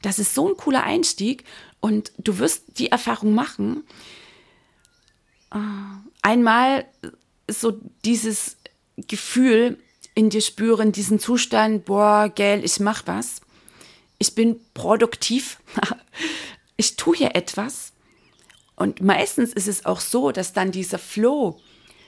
[0.00, 1.44] Das ist so ein cooler Einstieg
[1.80, 3.84] und du wirst die Erfahrung machen,
[5.52, 5.58] äh,
[6.22, 6.86] einmal
[7.46, 8.56] so dieses
[8.96, 9.78] Gefühl
[10.14, 13.42] in dir spüren, diesen Zustand, boah, gell, ich mach was.
[14.18, 15.60] Ich bin produktiv.
[16.78, 17.92] ich tue hier etwas.
[18.76, 21.60] Und meistens ist es auch so, dass dann dieser Flow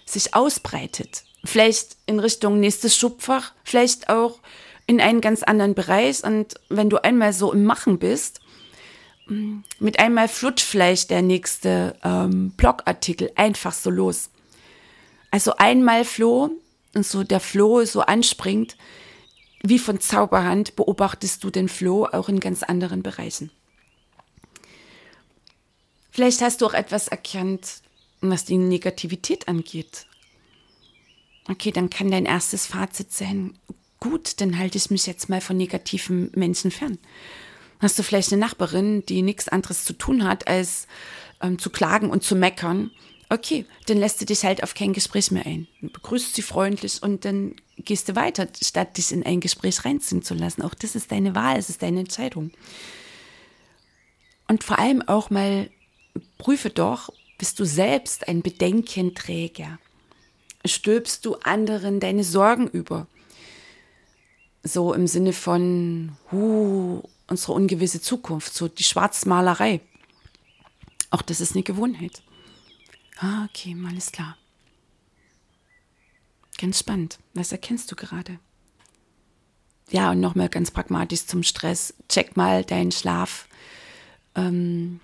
[0.07, 1.25] sich ausbreitet.
[1.45, 4.39] Vielleicht in Richtung nächstes Schubfach, vielleicht auch
[4.87, 6.25] in einen ganz anderen Bereich.
[6.25, 8.41] Und wenn du einmal so im Machen bist,
[9.27, 14.31] mm, mit einmal flutscht vielleicht der nächste ähm, Blogartikel einfach so los.
[15.33, 16.51] Also einmal Floh
[16.95, 18.77] und so der Floh so anspringt,
[19.63, 23.51] wie von Zauberhand beobachtest du den Floh auch in ganz anderen Bereichen.
[26.11, 27.83] Vielleicht hast du auch etwas erkannt,
[28.21, 30.07] was die Negativität angeht.
[31.49, 33.59] Okay, dann kann dein erstes Fazit sein,
[33.99, 36.99] gut, dann halte ich mich jetzt mal von negativen Menschen fern.
[37.79, 40.87] Hast du vielleicht eine Nachbarin, die nichts anderes zu tun hat, als
[41.41, 42.91] ähm, zu klagen und zu meckern
[43.33, 45.69] Okay, dann lässt du dich halt auf kein Gespräch mehr ein.
[45.81, 50.23] Du begrüßt sie freundlich und dann gehst du weiter, statt dich in ein Gespräch reinziehen
[50.23, 50.63] zu lassen.
[50.63, 52.51] Auch das ist deine Wahl, es ist deine Entscheidung.
[54.49, 55.71] Und vor allem auch mal
[56.39, 59.79] prüfe doch, bist du selbst ein Bedenkenträger?
[60.65, 63.07] Stülpst du anderen deine Sorgen über?
[64.63, 69.81] So im Sinne von, huh, unsere ungewisse Zukunft, so die Schwarzmalerei.
[71.11, 72.23] Auch das ist eine Gewohnheit.
[73.19, 74.37] Ah, okay, alles klar.
[76.59, 77.19] Ganz spannend.
[77.33, 78.39] Was erkennst du gerade?
[79.91, 81.95] Ja, und nochmal ganz pragmatisch zum Stress.
[82.09, 83.51] Check mal dein Schlafbudget.
[84.37, 85.01] Ähm,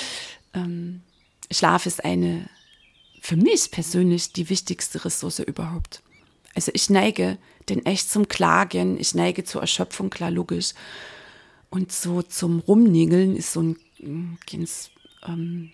[0.54, 1.02] ähm,
[1.50, 2.48] Schlaf ist eine,
[3.20, 6.02] für mich persönlich, die wichtigste Ressource überhaupt.
[6.54, 10.72] Also ich neige denn echt zum Klagen, ich neige zur Erschöpfung, klar, logisch.
[11.70, 14.90] Und so zum Rumnägeln ist so ein ganz
[15.24, 15.70] ähm,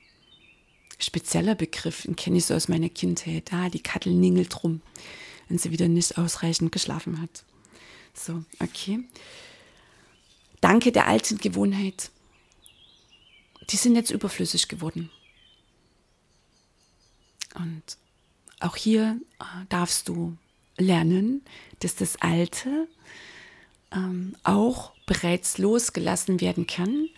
[0.98, 3.52] spezieller Begriff, den kenne ich so aus meiner Kindheit.
[3.52, 4.82] Ah, die Kattel ningelt rum,
[5.48, 7.44] wenn sie wieder nicht ausreichend geschlafen hat.
[8.12, 9.00] So, okay.
[10.60, 12.10] Danke der alten Gewohnheit.
[13.70, 15.10] Die sind jetzt überflüssig geworden.
[17.54, 17.82] Und
[18.60, 20.36] auch hier äh, darfst du
[20.78, 21.42] lernen,
[21.80, 22.88] dass das Alte
[23.92, 27.08] ähm, auch bereits losgelassen werden kann.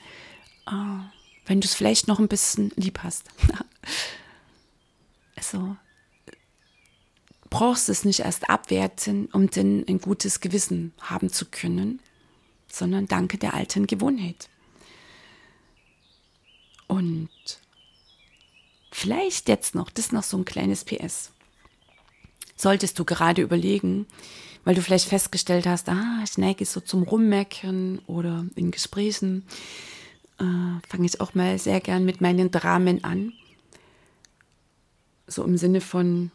[0.66, 1.00] Äh,
[1.46, 3.25] wenn du es vielleicht noch ein bisschen lieb hast.
[5.37, 5.77] also
[7.50, 12.00] brauchst es nicht erst abwerten, um dann ein gutes Gewissen haben zu können,
[12.70, 14.48] sondern danke der alten Gewohnheit.
[16.88, 17.28] Und
[18.90, 21.30] vielleicht jetzt noch, das ist noch so ein kleines PS.
[22.56, 24.06] Solltest du gerade überlegen,
[24.64, 29.46] weil du vielleicht festgestellt hast, ah, ich neige so zum Rummeckern oder in Gesprächen,
[30.38, 33.32] äh, fange ich auch mal sehr gern mit meinen Dramen an.
[35.26, 36.30] So im Sinne von,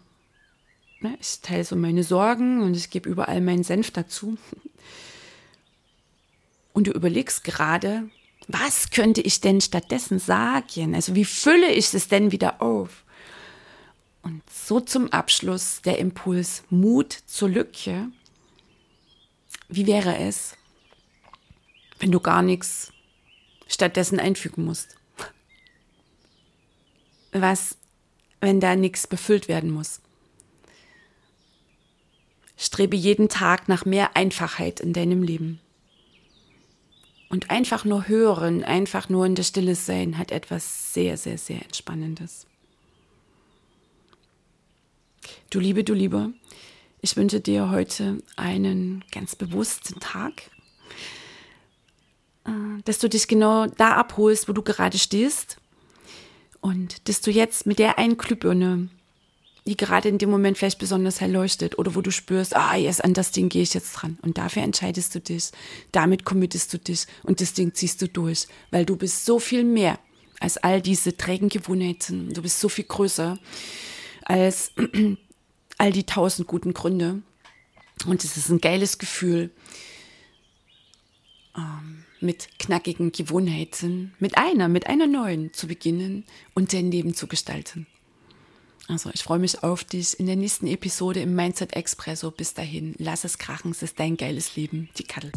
[1.02, 4.38] ne, ich teile so meine Sorgen und ich gebe überall meinen Senf dazu.
[6.74, 8.10] und du überlegst gerade,
[8.48, 10.96] was könnte ich denn stattdessen sagen?
[10.96, 13.04] Also wie fülle ich es denn wieder auf?
[14.22, 18.08] Und so zum Abschluss der Impuls Mut zur Lücke.
[19.68, 20.56] Wie wäre es,
[22.00, 22.94] wenn du gar nichts
[23.68, 24.96] stattdessen einfügen musst?
[27.32, 27.78] Was,
[28.40, 30.00] wenn da nichts befüllt werden muss?
[32.56, 35.60] Strebe jeden Tag nach mehr Einfachheit in deinem Leben.
[37.34, 41.64] Und einfach nur hören, einfach nur in der Stille sein, hat etwas sehr, sehr, sehr
[41.64, 42.46] Entspannendes.
[45.50, 46.32] Du Liebe, du Liebe,
[47.02, 50.44] ich wünsche dir heute einen ganz bewussten Tag,
[52.46, 52.52] äh,
[52.86, 55.58] dass du dich genau da abholst, wo du gerade stehst
[56.62, 58.90] und dass du jetzt mit der einen Glühbirne
[59.66, 63.04] die gerade in dem Moment vielleicht besonders hell leuchtet oder wo du spürst, ah, jetzt
[63.04, 64.18] an das Ding gehe ich jetzt dran.
[64.22, 65.52] Und dafür entscheidest du dich,
[65.92, 69.64] damit committest du dich und das Ding ziehst du durch, weil du bist so viel
[69.64, 70.00] mehr
[70.40, 72.34] als all diese trägen Gewohnheiten.
[72.34, 73.40] Du bist so viel größer
[74.24, 74.74] als
[75.78, 77.22] all die tausend guten Gründe.
[78.06, 79.52] Und es ist ein geiles Gefühl,
[81.56, 87.28] ähm, mit knackigen Gewohnheiten, mit einer, mit einer neuen zu beginnen und dein Leben zu
[87.28, 87.88] gestalten.
[88.94, 92.30] Also ich freue mich auf dich in der nächsten Episode im Mindset Expresso.
[92.30, 94.88] Bis dahin, lass es krachen, es ist dein geiles Leben.
[95.00, 95.32] Die Kattel.